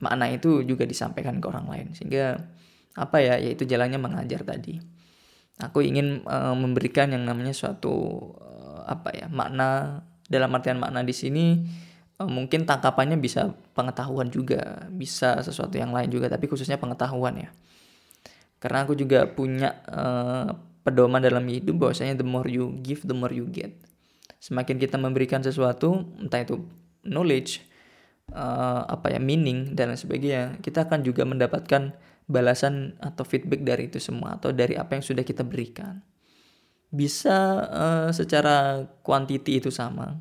makna 0.00 0.32
itu 0.32 0.64
juga 0.64 0.88
disampaikan 0.88 1.44
ke 1.44 1.46
orang 1.52 1.68
lain. 1.68 1.86
Sehingga 1.92 2.40
apa 2.96 3.20
ya 3.20 3.36
yaitu 3.36 3.68
jalannya 3.68 4.00
mengajar 4.00 4.40
tadi. 4.48 4.80
Aku 5.60 5.84
ingin 5.84 6.24
uh, 6.24 6.56
memberikan 6.56 7.12
yang 7.12 7.28
namanya 7.28 7.52
suatu 7.52 7.92
uh, 8.40 8.88
apa 8.88 9.12
ya 9.12 9.28
makna 9.28 10.00
dalam 10.32 10.48
artian 10.56 10.80
makna 10.80 11.04
di 11.04 11.12
sini 11.12 11.60
uh, 12.16 12.24
mungkin 12.32 12.64
tangkapannya 12.64 13.20
bisa 13.20 13.52
pengetahuan 13.76 14.32
juga 14.32 14.88
bisa 14.88 15.44
sesuatu 15.44 15.76
yang 15.76 15.92
lain 15.92 16.08
juga 16.08 16.32
tapi 16.32 16.48
khususnya 16.48 16.80
pengetahuan 16.80 17.36
ya 17.36 17.52
karena 18.62 18.87
aku 18.87 18.95
juga 18.95 19.26
punya 19.26 19.83
uh, 19.90 20.54
pedoman 20.87 21.19
dalam 21.19 21.42
hidup 21.50 21.83
bahwasanya 21.83 22.14
the 22.14 22.26
more 22.26 22.47
you 22.47 22.78
give 22.87 23.02
the 23.02 23.14
more 23.14 23.35
you 23.35 23.50
get 23.50 23.75
semakin 24.38 24.78
kita 24.78 24.95
memberikan 24.95 25.42
sesuatu 25.42 26.07
entah 26.23 26.47
itu 26.47 26.62
knowledge 27.02 27.66
uh, 28.31 28.87
apa 28.87 29.19
ya 29.19 29.19
meaning 29.19 29.75
dan 29.75 29.90
lain 29.90 29.99
sebagainya 29.99 30.62
kita 30.62 30.87
akan 30.87 31.02
juga 31.02 31.26
mendapatkan 31.26 31.95
balasan 32.31 32.97
atau 33.02 33.26
feedback 33.26 33.66
dari 33.66 33.90
itu 33.90 33.99
semua 33.99 34.38
atau 34.38 34.54
dari 34.54 34.78
apa 34.78 34.95
yang 34.97 35.04
sudah 35.04 35.26
kita 35.26 35.42
berikan. 35.42 36.00
Bisa 36.92 37.37
uh, 37.73 38.11
secara 38.12 38.85
quantity 39.00 39.59
itu 39.61 39.73
sama, 39.73 40.16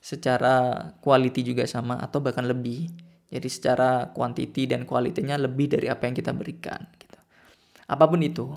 secara 0.00 0.88
quality 1.04 1.44
juga 1.44 1.68
sama 1.68 2.00
atau 2.00 2.18
bahkan 2.24 2.48
lebih. 2.48 2.88
Jadi 3.26 3.48
secara 3.50 4.14
quantity 4.14 4.70
dan 4.70 4.86
kualitinya 4.86 5.34
lebih 5.34 5.66
dari 5.66 5.90
apa 5.90 6.06
yang 6.06 6.14
kita 6.14 6.30
berikan. 6.30 6.78
Apa 7.86 8.10
pun 8.10 8.22
itu, 8.22 8.54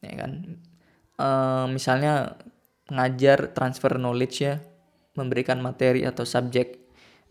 ya 0.00 0.12
kan. 0.16 0.60
Uh, 1.20 1.68
misalnya 1.68 2.40
ngajar 2.88 3.52
transfer 3.52 3.96
knowledge 4.00 4.44
ya, 4.44 4.60
memberikan 5.16 5.60
materi 5.60 6.04
atau 6.08 6.24
subjek 6.24 6.82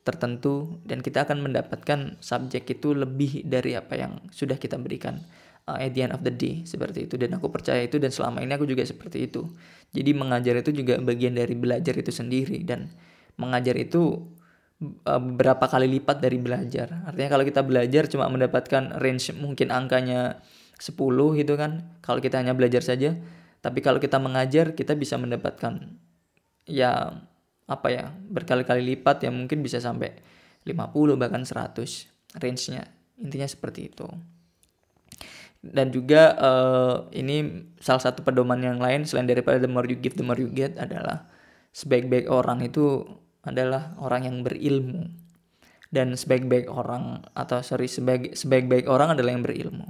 tertentu 0.01 0.81
dan 0.81 1.05
kita 1.05 1.29
akan 1.29 1.45
mendapatkan 1.45 2.17
subjek 2.17 2.65
itu 2.73 2.97
lebih 2.97 3.45
dari 3.45 3.77
apa 3.77 3.93
yang 3.93 4.17
sudah 4.33 4.57
kita 4.57 4.81
berikan 4.81 5.21
uh, 5.69 5.77
at 5.77 5.93
the 5.93 6.01
end 6.01 6.13
of 6.13 6.25
the 6.25 6.33
day 6.33 6.65
seperti 6.65 7.05
itu. 7.05 7.17
Dan 7.21 7.37
aku 7.37 7.53
percaya 7.53 7.85
itu 7.85 8.01
dan 8.01 8.09
selama 8.09 8.41
ini 8.41 8.53
aku 8.57 8.65
juga 8.65 8.81
seperti 8.85 9.29
itu. 9.29 9.45
Jadi 9.93 10.11
mengajar 10.17 10.57
itu 10.57 10.71
juga 10.73 10.97
bagian 10.97 11.37
dari 11.37 11.53
belajar 11.53 11.93
itu 11.93 12.09
sendiri. 12.09 12.65
Dan 12.65 12.89
mengajar 13.37 13.77
itu 13.77 14.25
uh, 15.05 15.21
beberapa 15.21 15.69
kali 15.69 15.85
lipat 15.99 16.17
dari 16.17 16.37
belajar. 16.41 17.05
Artinya 17.05 17.29
kalau 17.37 17.45
kita 17.45 17.61
belajar 17.61 18.09
cuma 18.09 18.25
mendapatkan 18.29 18.97
range 18.97 19.37
mungkin 19.37 19.69
angkanya 19.69 20.41
10 20.81 20.97
gitu 21.37 21.53
kan 21.53 21.85
kalau 22.01 22.17
kita 22.17 22.41
hanya 22.41 22.57
belajar 22.57 22.81
saja. 22.81 23.13
Tapi 23.61 23.85
kalau 23.85 24.01
kita 24.01 24.17
mengajar 24.17 24.73
kita 24.73 24.97
bisa 24.97 25.21
mendapatkan 25.21 25.77
ya 26.65 27.21
apa 27.69 27.87
ya 27.93 28.09
berkali-kali 28.09 28.81
lipat 28.97 29.29
yang 29.29 29.37
mungkin 29.37 29.61
bisa 29.61 29.77
sampai 29.77 30.17
50 30.65 31.21
bahkan 31.21 31.45
100 31.45 31.77
range-nya. 32.41 32.89
Intinya 33.21 33.45
seperti 33.45 33.93
itu. 33.93 34.09
Dan 35.61 35.93
juga 35.93 36.33
uh, 36.41 36.95
ini 37.13 37.69
salah 37.77 38.01
satu 38.01 38.25
pedoman 38.25 38.57
yang 38.57 38.81
lain 38.81 39.05
selain 39.05 39.29
daripada 39.29 39.61
the 39.61 39.69
more 39.69 39.85
you 39.85 39.93
give 39.93 40.17
the 40.17 40.25
more 40.25 40.41
you 40.41 40.49
get 40.49 40.73
adalah 40.81 41.29
sebaik-baik 41.69 42.25
orang 42.25 42.65
itu 42.65 43.05
adalah 43.45 43.93
orang 44.01 44.25
yang 44.25 44.37
berilmu. 44.41 45.05
Dan 45.93 46.17
sebaik-baik 46.17 46.65
orang 46.65 47.21
atau 47.37 47.61
sorry 47.61 47.85
sebaik 47.85 48.33
sebaik-baik 48.33 48.89
orang 48.89 49.13
adalah 49.13 49.37
yang 49.37 49.45
berilmu 49.45 49.85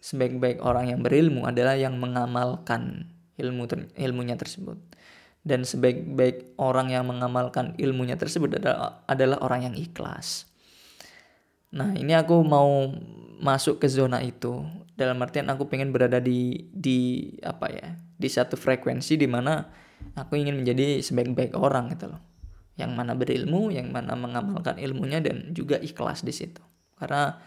sebaik-baik 0.00 0.64
orang 0.64 0.92
yang 0.92 1.00
berilmu 1.04 1.44
adalah 1.44 1.76
yang 1.76 1.96
mengamalkan 2.00 3.12
ilmu 3.36 3.68
ter, 3.68 3.88
ilmunya 3.96 4.36
tersebut. 4.36 4.76
Dan 5.40 5.64
sebaik-baik 5.64 6.60
orang 6.60 6.92
yang 6.92 7.08
mengamalkan 7.08 7.72
ilmunya 7.80 8.20
tersebut 8.20 8.60
adalah, 8.60 9.04
adalah 9.08 9.40
orang 9.40 9.72
yang 9.72 9.76
ikhlas. 9.76 10.44
Nah 11.72 11.96
ini 11.96 12.12
aku 12.12 12.44
mau 12.44 12.92
masuk 13.40 13.80
ke 13.80 13.88
zona 13.88 14.20
itu. 14.20 14.60
Dalam 14.92 15.16
artian 15.24 15.48
aku 15.48 15.64
pengen 15.64 15.96
berada 15.96 16.20
di 16.20 16.68
di 16.68 17.32
apa 17.40 17.72
ya 17.72 17.96
di 18.20 18.28
satu 18.28 18.60
frekuensi 18.60 19.16
di 19.16 19.24
mana 19.24 19.64
aku 20.12 20.36
ingin 20.36 20.60
menjadi 20.60 21.00
sebaik-baik 21.00 21.56
orang 21.56 21.88
gitu 21.96 22.12
loh. 22.12 22.20
Yang 22.76 22.92
mana 22.92 23.12
berilmu 23.16 23.72
yang 23.72 23.88
mana 23.88 24.12
mengamalkan 24.12 24.76
ilmunya 24.76 25.24
dan 25.24 25.56
juga 25.56 25.80
ikhlas 25.80 26.20
di 26.20 26.36
situ. 26.36 26.60
Karena 27.00 27.40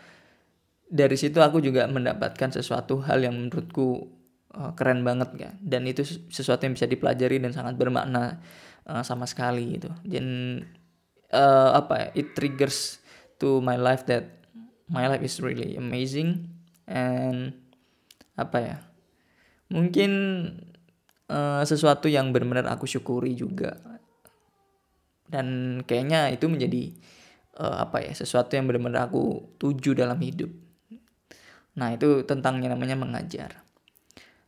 dari 0.94 1.18
situ 1.18 1.42
aku 1.42 1.58
juga 1.58 1.90
mendapatkan 1.90 2.54
sesuatu 2.54 3.02
hal 3.02 3.26
yang 3.26 3.34
menurutku 3.34 4.14
uh, 4.54 4.78
keren 4.78 5.02
banget 5.02 5.34
kan 5.34 5.54
dan 5.66 5.90
itu 5.90 6.06
sesuatu 6.30 6.70
yang 6.70 6.78
bisa 6.78 6.86
dipelajari 6.86 7.42
dan 7.42 7.50
sangat 7.50 7.74
bermakna 7.82 8.38
uh, 8.86 9.02
sama 9.02 9.26
sekali 9.26 9.82
gitu. 9.82 9.90
Dan 10.06 10.62
uh, 11.34 11.74
apa 11.74 11.94
ya 11.98 12.08
it 12.14 12.38
triggers 12.38 13.02
to 13.42 13.58
my 13.66 13.74
life 13.74 14.06
that 14.06 14.46
my 14.86 15.10
life 15.10 15.26
is 15.26 15.42
really 15.42 15.74
amazing. 15.74 16.54
And 16.86 17.58
apa 18.38 18.58
ya 18.62 18.78
mungkin 19.74 20.12
uh, 21.34 21.66
sesuatu 21.66 22.06
yang 22.06 22.30
benar-benar 22.30 22.70
aku 22.70 22.86
syukuri 22.86 23.34
juga. 23.34 23.82
Dan 25.26 25.82
kayaknya 25.90 26.30
itu 26.30 26.46
menjadi 26.46 26.94
uh, 27.58 27.82
apa 27.82 28.06
ya 28.06 28.14
sesuatu 28.14 28.54
yang 28.54 28.70
benar-benar 28.70 29.10
aku 29.10 29.58
tuju 29.58 29.98
dalam 29.98 30.22
hidup 30.22 30.63
nah 31.74 31.90
itu 31.90 32.22
tentang 32.26 32.62
yang 32.62 32.78
namanya 32.78 32.98
mengajar 32.98 33.64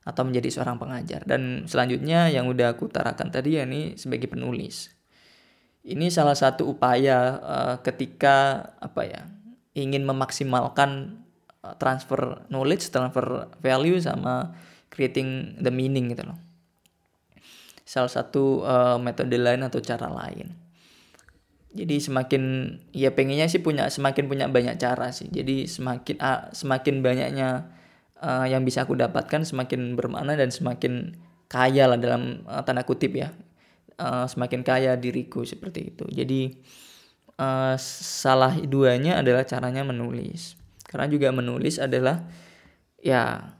atau 0.05 0.21
menjadi 0.21 0.49
seorang 0.53 0.77
pengajar. 0.77 1.25
Dan 1.25 1.65
selanjutnya 1.65 2.29
yang 2.29 2.45
udah 2.45 2.77
aku 2.77 2.87
utarakan 2.87 3.33
tadi 3.33 3.57
ya 3.57 3.65
ini 3.65 3.97
sebagai 3.97 4.29
penulis. 4.29 4.93
Ini 5.85 6.09
salah 6.13 6.37
satu 6.37 6.69
upaya 6.69 7.41
uh, 7.41 7.75
ketika 7.81 8.69
apa 8.77 9.01
ya 9.05 9.21
ingin 9.73 10.05
memaksimalkan 10.05 11.21
uh, 11.65 11.73
transfer 11.81 12.45
knowledge, 12.53 12.89
transfer 12.93 13.49
value 13.61 13.97
sama 13.97 14.53
creating 14.93 15.57
the 15.61 15.73
meaning 15.73 16.13
gitu 16.13 16.25
loh. 16.25 16.37
Salah 17.85 18.09
satu 18.09 18.65
uh, 18.65 18.97
metode 19.01 19.37
lain 19.37 19.61
atau 19.65 19.81
cara 19.81 20.09
lain. 20.09 20.64
Jadi 21.75 21.99
semakin 21.99 22.43
ya 22.95 23.11
pengennya 23.11 23.51
sih 23.51 23.59
punya 23.59 23.91
semakin 23.91 24.31
punya 24.31 24.47
banyak 24.47 24.79
cara 24.79 25.11
sih. 25.11 25.27
Jadi 25.27 25.67
semakin 25.67 26.15
uh, 26.23 26.49
semakin 26.55 27.03
banyaknya 27.03 27.67
uh, 28.23 28.47
yang 28.47 28.63
bisa 28.63 28.87
aku 28.87 28.95
dapatkan 28.95 29.43
semakin 29.43 29.99
bermakna 29.99 30.39
dan 30.39 30.49
semakin 30.49 31.19
kaya 31.51 31.91
lah 31.91 31.99
dalam 31.99 32.47
uh, 32.47 32.63
tanda 32.63 32.87
kutip 32.87 33.11
ya. 33.13 33.35
Uh, 33.95 34.27
semakin 34.27 34.63
kaya 34.63 34.95
diriku 34.95 35.43
seperti 35.43 35.95
itu. 35.95 36.07
Jadi 36.07 36.55
uh, 37.39 37.75
salah 37.79 38.55
duanya 38.63 39.19
adalah 39.19 39.43
caranya 39.43 39.83
menulis. 39.83 40.55
Karena 40.87 41.11
juga 41.11 41.31
menulis 41.35 41.75
adalah 41.75 42.23
ya 43.03 43.54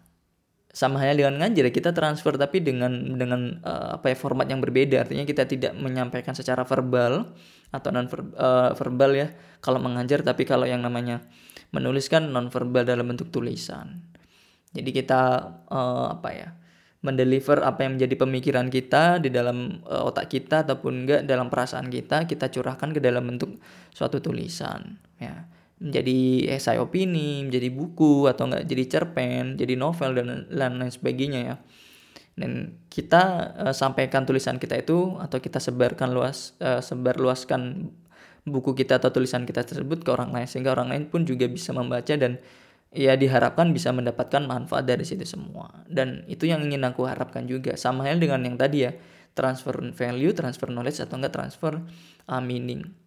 sama 0.75 0.99
halnya 0.99 1.23
dengan 1.23 1.39
ngajar 1.39 1.71
kita 1.71 1.95
transfer 1.95 2.35
tapi 2.35 2.59
dengan 2.59 3.15
dengan 3.15 3.63
uh, 3.63 3.95
apa 3.95 4.11
ya 4.11 4.17
format 4.19 4.43
yang 4.51 4.59
berbeda. 4.59 5.07
Artinya 5.07 5.23
kita 5.23 5.47
tidak 5.47 5.71
menyampaikan 5.71 6.35
secara 6.35 6.67
verbal 6.67 7.31
atau 7.71 7.89
non 7.95 8.11
uh, 8.11 8.75
verbal 8.75 9.15
ya. 9.15 9.31
Kalau 9.63 9.79
mengajar 9.79 10.19
tapi 10.19 10.43
kalau 10.43 10.67
yang 10.67 10.83
namanya 10.83 11.23
menuliskan 11.71 12.27
non 12.27 12.51
verbal 12.51 12.83
dalam 12.83 13.07
bentuk 13.07 13.31
tulisan. 13.31 14.03
Jadi 14.75 14.91
kita 14.91 15.21
uh, 15.71 16.11
apa 16.11 16.29
ya? 16.35 16.49
mendeliver 17.05 17.61
apa 17.61 17.85
yang 17.85 18.01
menjadi 18.01 18.17
pemikiran 18.17 18.65
kita 18.73 19.21
di 19.21 19.29
dalam 19.29 19.77
uh, 19.85 20.09
otak 20.09 20.25
kita 20.25 20.65
ataupun 20.65 21.05
enggak 21.05 21.21
dalam 21.29 21.53
perasaan 21.53 21.93
kita 21.93 22.25
kita 22.25 22.49
curahkan 22.49 22.89
ke 22.89 22.97
dalam 22.97 23.29
bentuk 23.29 23.61
suatu 23.93 24.17
tulisan 24.17 24.97
ya 25.21 25.45
menjadi 25.75 26.51
esai 26.55 26.79
opini 26.79 27.43
menjadi 27.43 27.67
buku 27.67 28.31
atau 28.31 28.47
enggak 28.47 28.63
jadi 28.63 28.83
cerpen 28.87 29.59
jadi 29.59 29.75
novel 29.75 30.15
dan 30.15 30.27
lain-lain 30.51 30.91
sebagainya 30.91 31.41
ya. 31.43 31.55
Dan 32.35 32.83
kita 32.91 33.55
uh, 33.55 33.75
sampaikan 33.75 34.27
tulisan 34.27 34.59
kita 34.59 34.75
itu 34.75 35.15
atau 35.23 35.39
kita 35.39 35.63
sebarkan 35.63 36.11
luas 36.11 36.55
uh, 36.59 36.83
sebar 36.83 37.15
luaskan 37.15 37.91
buku 38.43 38.75
kita 38.75 38.99
atau 38.99 39.09
tulisan 39.09 39.47
kita 39.47 39.63
tersebut 39.63 40.03
ke 40.03 40.09
orang 40.11 40.35
lain 40.35 40.47
sehingga 40.47 40.75
orang 40.75 40.91
lain 40.91 41.03
pun 41.07 41.23
juga 41.23 41.47
bisa 41.47 41.71
membaca 41.71 42.11
dan 42.11 42.37
ya 42.91 43.15
diharapkan 43.15 43.71
bisa 43.71 43.95
mendapatkan 43.95 44.43
manfaat 44.43 44.83
dari 44.83 45.07
situ 45.07 45.23
semua. 45.23 45.83
Dan 45.87 46.27
itu 46.27 46.43
yang 46.43 46.63
ingin 46.63 46.83
aku 46.83 47.07
harapkan 47.07 47.47
juga. 47.47 47.79
Sama 47.79 48.03
halnya 48.03 48.27
dengan 48.27 48.43
yang 48.43 48.59
tadi 48.59 48.83
ya 48.83 48.91
transfer 49.35 49.75
value 49.91 50.31
transfer 50.31 50.71
knowledge 50.71 51.03
atau 51.03 51.19
enggak 51.19 51.35
transfer 51.35 51.83
uh, 52.31 52.43
meaning 52.43 53.04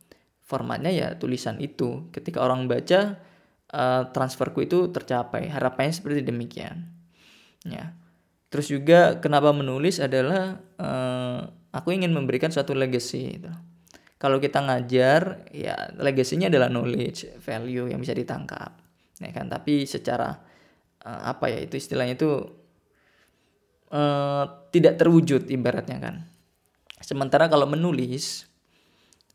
formatnya 0.49 0.88
ya 0.88 1.09
tulisan 1.21 1.61
itu. 1.61 2.09
Ketika 2.09 2.40
orang 2.40 2.64
baca 2.64 3.21
uh, 3.76 4.09
transferku 4.09 4.64
itu 4.64 4.88
tercapai. 4.88 5.52
Harapannya 5.52 5.93
seperti 5.93 6.25
demikian. 6.25 6.88
Ya. 7.69 7.93
Terus 8.49 8.73
juga 8.73 9.21
kenapa 9.21 9.52
menulis 9.52 10.00
adalah 10.00 10.57
uh, 10.81 11.45
aku 11.76 11.93
ingin 11.93 12.17
memberikan 12.17 12.49
suatu 12.49 12.73
legacy 12.73 13.37
itu 13.37 13.52
kalau 14.19 14.43
kita 14.43 14.59
ngajar 14.59 15.47
ya 15.55 15.95
legasinya 15.95 16.50
adalah 16.50 16.67
knowledge 16.67 17.38
value 17.38 17.87
yang 17.87 18.02
bisa 18.02 18.12
ditangkap. 18.12 18.75
Ya 19.23 19.31
kan? 19.31 19.47
Tapi 19.47 19.87
secara 19.87 20.35
uh, 21.07 21.23
apa 21.31 21.47
ya 21.47 21.62
itu 21.62 21.78
istilahnya 21.78 22.19
itu 22.19 22.31
uh, 23.95 24.45
tidak 24.75 24.99
terwujud 24.99 25.47
ibaratnya 25.47 26.02
kan. 26.02 26.26
Sementara 26.99 27.47
kalau 27.47 27.71
menulis 27.71 28.50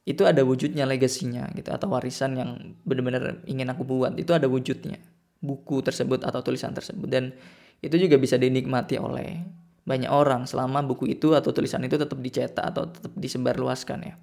itu 0.04 0.28
ada 0.28 0.44
wujudnya 0.44 0.84
legasinya 0.84 1.48
gitu 1.56 1.72
atau 1.72 1.88
warisan 1.88 2.36
yang 2.36 2.50
benar-benar 2.84 3.40
ingin 3.48 3.72
aku 3.72 3.88
buat. 3.88 4.16
Itu 4.20 4.36
ada 4.36 4.52
wujudnya. 4.52 5.00
Buku 5.40 5.80
tersebut 5.80 6.28
atau 6.28 6.44
tulisan 6.44 6.76
tersebut. 6.76 7.08
Dan 7.08 7.32
itu 7.80 7.96
juga 7.96 8.20
bisa 8.20 8.36
dinikmati 8.36 9.00
oleh 9.00 9.44
banyak 9.88 10.12
orang. 10.12 10.44
Selama 10.44 10.84
buku 10.84 11.08
itu 11.08 11.32
atau 11.32 11.56
tulisan 11.56 11.84
itu 11.88 11.96
tetap 11.96 12.20
dicetak 12.20 12.64
atau 12.64 12.92
tetap 12.92 13.16
disebarluaskan 13.16 14.00
ya. 14.04 14.16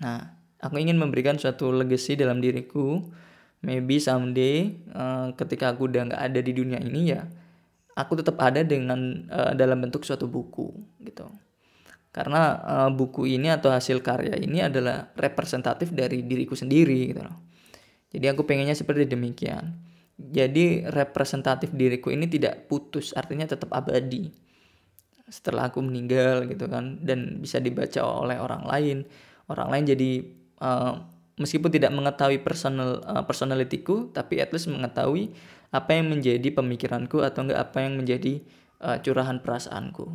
Nah, 0.00 0.32
aku 0.64 0.80
ingin 0.80 0.96
memberikan 0.96 1.36
suatu 1.36 1.68
legacy 1.68 2.16
dalam 2.16 2.40
diriku. 2.40 3.04
Maybe 3.62 4.02
someday 4.02 4.74
uh, 4.96 5.36
ketika 5.38 5.76
aku 5.76 5.86
udah 5.86 6.08
nggak 6.08 6.22
ada 6.32 6.40
di 6.42 6.50
dunia 6.50 6.82
ini 6.82 7.14
ya 7.14 7.22
aku 7.96 8.18
tetap 8.20 8.40
ada 8.40 8.64
dengan 8.64 9.28
uh, 9.28 9.52
dalam 9.52 9.80
bentuk 9.84 10.04
suatu 10.04 10.24
buku 10.28 10.72
gitu 11.04 11.28
karena 12.12 12.60
uh, 12.60 12.90
buku 12.92 13.24
ini 13.24 13.48
atau 13.48 13.72
hasil 13.72 14.04
karya 14.04 14.36
ini 14.36 14.60
adalah 14.60 15.08
representatif 15.16 15.96
dari 15.96 16.20
diriku 16.28 16.52
sendiri 16.52 17.08
gitu 17.08 17.24
loh. 17.24 17.36
Jadi 18.12 18.28
aku 18.28 18.44
pengennya 18.44 18.76
seperti 18.76 19.08
demikian. 19.08 19.80
Jadi 20.20 20.84
representatif 20.92 21.72
diriku 21.72 22.12
ini 22.12 22.28
tidak 22.28 22.68
putus 22.68 23.16
artinya 23.16 23.48
tetap 23.48 23.72
abadi. 23.72 24.28
Setelah 25.24 25.72
aku 25.72 25.80
meninggal 25.80 26.44
gitu 26.52 26.68
kan 26.68 27.00
dan 27.00 27.40
bisa 27.40 27.56
dibaca 27.56 28.04
oleh 28.04 28.36
orang 28.36 28.68
lain 28.68 29.08
orang 29.48 29.68
lain 29.72 29.84
jadi 29.96 30.10
uh, 30.60 31.00
meskipun 31.40 31.72
tidak 31.72 31.96
mengetahui 31.96 32.44
personal 32.44 33.00
uh, 33.08 33.24
personalitiku 33.24 34.12
tapi 34.12 34.44
at 34.44 34.52
least 34.52 34.68
mengetahui 34.68 35.32
apa 35.72 35.96
yang 35.96 36.12
menjadi 36.12 36.52
pemikiranku 36.52 37.24
atau 37.24 37.48
enggak 37.48 37.72
apa 37.72 37.78
yang 37.80 37.96
menjadi 37.96 38.44
uh, 38.84 39.00
curahan 39.00 39.40
perasaanku. 39.40 40.12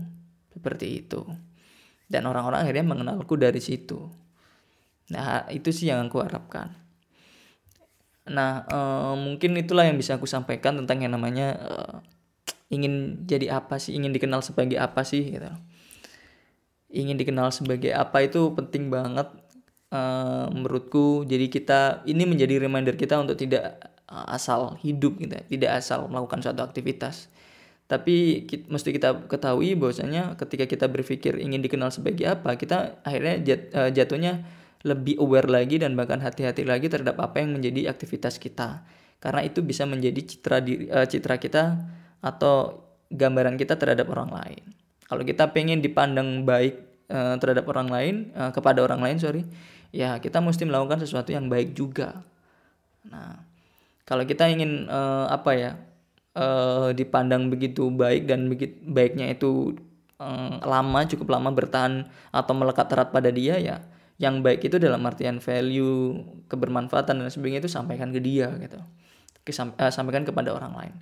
Seperti 0.54 1.02
itu 1.02 1.26
dan 2.08 2.24
orang-orang 2.28 2.64
akhirnya 2.64 2.86
mengenalku 2.88 3.36
dari 3.36 3.60
situ. 3.60 4.08
Nah 5.12 5.48
itu 5.52 5.72
sih 5.72 5.92
yang 5.92 6.08
aku 6.08 6.24
harapkan. 6.24 6.76
Nah 8.28 8.68
uh, 8.68 9.16
mungkin 9.16 9.56
itulah 9.56 9.88
yang 9.88 9.96
bisa 9.96 10.20
aku 10.20 10.28
sampaikan 10.28 10.76
tentang 10.84 11.04
yang 11.04 11.16
namanya 11.16 11.48
uh, 11.64 11.96
ingin 12.68 13.24
jadi 13.24 13.60
apa 13.64 13.80
sih 13.80 13.96
ingin 13.96 14.12
dikenal 14.12 14.44
sebagai 14.44 14.80
apa 14.80 15.04
sih 15.08 15.24
gitu. 15.28 15.48
Ingin 16.92 17.20
dikenal 17.20 17.52
sebagai 17.52 17.92
apa 17.92 18.24
itu 18.24 18.52
penting 18.56 18.88
banget 18.88 19.28
uh, 19.92 20.48
menurutku. 20.52 21.28
Jadi 21.28 21.52
kita 21.52 22.04
ini 22.08 22.24
menjadi 22.24 22.60
reminder 22.64 22.96
kita 22.96 23.20
untuk 23.20 23.36
tidak 23.36 23.80
asal 24.08 24.80
hidup 24.80 25.20
gitu 25.20 25.36
tidak 25.52 25.84
asal 25.84 26.08
melakukan 26.08 26.40
suatu 26.40 26.64
aktivitas 26.64 27.28
tapi 27.88 28.44
kita, 28.44 28.68
mesti 28.68 28.92
kita 28.92 29.32
ketahui 29.32 29.80
bahwasanya 29.80 30.36
ketika 30.36 30.68
kita 30.68 30.92
berpikir 30.92 31.40
ingin 31.40 31.64
dikenal 31.64 31.88
sebagai 31.88 32.28
apa 32.28 32.60
kita 32.60 33.00
akhirnya 33.08 33.36
jat, 33.40 33.62
uh, 33.72 33.88
jatuhnya 33.88 34.44
lebih 34.84 35.16
aware 35.24 35.48
lagi 35.48 35.80
dan 35.80 35.96
bahkan 35.96 36.20
hati-hati 36.20 36.68
lagi 36.68 36.92
terhadap 36.92 37.16
apa 37.24 37.40
yang 37.40 37.56
menjadi 37.56 37.88
aktivitas 37.88 38.44
kita. 38.44 38.84
Karena 39.18 39.42
itu 39.42 39.64
bisa 39.66 39.88
menjadi 39.88 40.20
citra 40.20 40.60
diri, 40.60 40.92
uh, 40.92 41.08
citra 41.08 41.40
kita 41.40 41.80
atau 42.20 42.84
gambaran 43.08 43.56
kita 43.56 43.80
terhadap 43.80 44.12
orang 44.12 44.36
lain. 44.36 44.64
Kalau 45.08 45.24
kita 45.24 45.56
pengen 45.56 45.80
dipandang 45.80 46.44
baik 46.44 47.08
uh, 47.08 47.40
terhadap 47.40 47.72
orang 47.72 47.88
lain 47.88 48.16
uh, 48.36 48.52
kepada 48.52 48.84
orang 48.84 49.00
lain 49.00 49.18
sorry 49.18 49.48
ya 49.96 50.20
kita 50.20 50.44
mesti 50.44 50.68
melakukan 50.68 51.00
sesuatu 51.00 51.32
yang 51.32 51.48
baik 51.48 51.72
juga. 51.72 52.28
Nah 53.08 53.40
kalau 54.04 54.28
kita 54.28 54.52
ingin 54.52 54.92
uh, 54.92 55.32
apa 55.32 55.52
ya 55.56 55.72
uh, 56.38 56.90
dipandang 56.94 57.50
begitu 57.50 57.90
baik 57.90 58.30
dan 58.30 58.48
begitu 58.48 58.78
baiknya 58.86 59.34
itu 59.34 59.74
uh, 60.22 60.62
lama 60.62 61.00
cukup 61.10 61.34
lama 61.34 61.50
bertahan 61.50 62.06
atau 62.30 62.54
melekat 62.54 62.88
erat 62.94 63.10
pada 63.10 63.34
dia 63.34 63.58
ya 63.58 63.78
yang 64.18 64.42
baik 64.42 64.66
itu 64.66 64.82
dalam 64.82 65.02
artian 65.06 65.38
value 65.38 66.18
kebermanfaatan 66.50 67.22
dan 67.22 67.30
sebagainya 67.30 67.66
itu 67.66 67.72
sampaikan 67.72 68.10
ke 68.10 68.22
dia 68.22 68.50
gitu. 68.58 68.82
Uh, 69.48 69.92
sampaikan 69.94 70.28
kepada 70.28 70.52
orang 70.52 70.74
lain. 70.74 70.94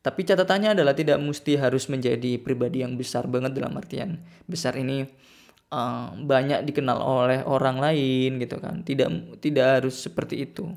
Tapi 0.00 0.24
catatannya 0.24 0.72
adalah 0.72 0.96
tidak 0.96 1.20
mesti 1.20 1.60
harus 1.60 1.88
menjadi 1.92 2.40
pribadi 2.40 2.80
yang 2.80 2.96
besar 2.96 3.28
banget 3.28 3.52
dalam 3.52 3.76
artian 3.76 4.24
besar 4.48 4.76
ini 4.76 5.04
uh, 5.72 6.08
banyak 6.16 6.64
dikenal 6.64 7.00
oleh 7.00 7.40
orang 7.44 7.80
lain 7.80 8.38
gitu 8.40 8.60
kan. 8.60 8.84
Tidak 8.84 9.40
tidak 9.40 9.80
harus 9.80 9.96
seperti 9.96 10.44
itu 10.44 10.72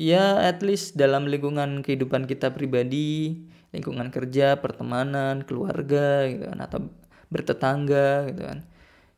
ya 0.00 0.40
at 0.40 0.64
least 0.64 0.96
dalam 0.96 1.28
lingkungan 1.28 1.84
kehidupan 1.84 2.24
kita 2.24 2.56
pribadi 2.56 3.36
lingkungan 3.76 4.08
kerja 4.08 4.56
pertemanan 4.56 5.44
keluarga 5.44 6.24
gitu 6.24 6.48
kan 6.48 6.58
atau 6.64 6.88
bertetangga 7.28 8.32
gitu 8.32 8.42
kan. 8.48 8.64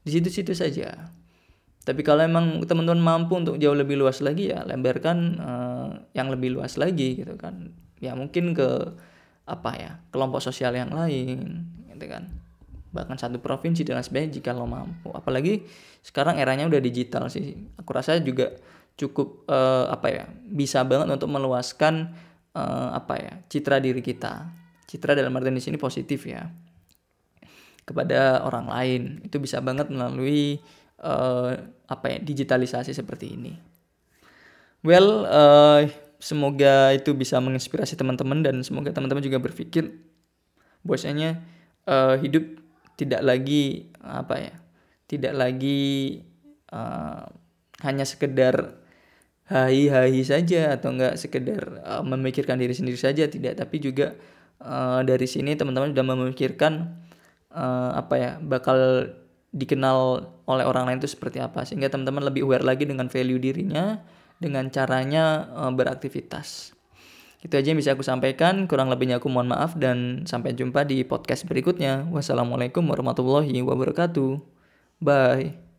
Di 0.02 0.10
situ-situ 0.10 0.52
saja. 0.58 1.14
Tapi 1.82 2.02
kalau 2.02 2.26
emang 2.26 2.62
teman-teman 2.66 2.98
mampu 2.98 3.38
untuk 3.38 3.58
jauh 3.62 3.74
lebih 3.74 3.98
luas 3.98 4.18
lagi 4.22 4.50
ya 4.50 4.62
lebarkan 4.66 5.18
uh, 5.38 5.90
yang 6.18 6.30
lebih 6.34 6.58
luas 6.58 6.74
lagi 6.74 7.22
gitu 7.22 7.38
kan. 7.38 7.70
Ya 8.02 8.18
mungkin 8.18 8.50
ke 8.50 8.98
apa 9.46 9.70
ya 9.78 9.92
kelompok 10.10 10.42
sosial 10.42 10.74
yang 10.74 10.90
lain 10.90 11.70
gitu 11.94 12.06
kan. 12.10 12.26
Bahkan 12.92 13.16
satu 13.16 13.38
provinsi 13.38 13.86
dan 13.86 14.02
sebagainya 14.02 14.42
jika 14.42 14.50
lo 14.50 14.66
mampu. 14.66 15.14
Apalagi 15.14 15.62
sekarang 16.02 16.42
eranya 16.42 16.66
udah 16.66 16.82
digital 16.82 17.30
sih. 17.30 17.54
Aku 17.78 17.94
rasa 17.94 18.18
juga 18.20 18.52
cukup 18.96 19.48
uh, 19.48 19.88
apa 19.88 20.08
ya 20.12 20.24
bisa 20.46 20.84
banget 20.84 21.08
untuk 21.08 21.32
meluaskan 21.32 22.12
uh, 22.54 22.92
apa 22.96 23.14
ya 23.18 23.32
citra 23.48 23.80
diri 23.80 24.04
kita. 24.04 24.48
Citra 24.86 25.16
dalam 25.16 25.32
artian 25.36 25.56
di 25.56 25.64
sini 25.64 25.80
positif 25.80 26.28
ya 26.28 26.48
kepada 27.82 28.44
orang 28.44 28.66
lain. 28.68 29.02
Itu 29.24 29.40
bisa 29.40 29.58
banget 29.64 29.88
melalui 29.88 30.60
uh, 31.00 31.56
apa 31.88 32.06
ya 32.12 32.18
digitalisasi 32.20 32.92
seperti 32.92 33.26
ini. 33.34 33.52
Well 34.82 35.24
uh, 35.26 35.86
semoga 36.22 36.94
itu 36.94 37.14
bisa 37.18 37.38
menginspirasi 37.42 37.98
teman-teman 37.98 38.46
dan 38.46 38.62
semoga 38.62 38.94
teman-teman 38.94 39.22
juga 39.22 39.42
berpikir 39.42 39.90
bahwasanya 40.86 41.42
uh, 41.86 42.18
hidup 42.18 42.62
tidak 42.98 43.22
lagi 43.22 43.90
apa 44.02 44.34
ya 44.38 44.54
tidak 45.10 45.34
lagi 45.34 46.22
uh, 46.70 47.26
hanya 47.82 48.06
sekedar 48.06 48.81
hai-hai 49.52 50.24
saja 50.24 50.72
atau 50.72 50.96
enggak 50.96 51.20
sekedar 51.20 51.84
uh, 51.84 52.00
memikirkan 52.00 52.56
diri 52.56 52.72
sendiri 52.72 52.96
saja 52.96 53.28
tidak. 53.28 53.60
Tapi 53.60 53.76
juga 53.78 54.16
uh, 54.64 55.04
dari 55.04 55.28
sini 55.28 55.52
teman-teman 55.52 55.92
sudah 55.92 56.04
memikirkan 56.08 56.96
uh, 57.52 57.92
apa 57.92 58.14
ya 58.16 58.30
bakal 58.40 59.12
dikenal 59.52 60.24
oleh 60.48 60.64
orang 60.64 60.88
lain 60.88 60.98
itu 61.04 61.12
seperti 61.12 61.38
apa. 61.44 61.68
Sehingga 61.68 61.92
teman-teman 61.92 62.24
lebih 62.24 62.48
aware 62.48 62.64
lagi 62.64 62.88
dengan 62.88 63.12
value 63.12 63.38
dirinya 63.38 64.00
dengan 64.40 64.72
caranya 64.72 65.52
uh, 65.52 65.70
beraktivitas. 65.70 66.72
Itu 67.42 67.58
aja 67.58 67.74
yang 67.74 67.78
bisa 67.78 67.92
aku 67.92 68.06
sampaikan. 68.06 68.70
Kurang 68.70 68.88
lebihnya 68.88 69.18
aku 69.18 69.26
mohon 69.26 69.50
maaf 69.50 69.74
dan 69.74 70.24
sampai 70.24 70.54
jumpa 70.54 70.86
di 70.86 71.02
podcast 71.02 71.44
berikutnya. 71.44 72.06
Wassalamualaikum 72.08 72.86
warahmatullahi 72.86 73.60
wabarakatuh. 73.60 74.38
Bye 75.02 75.71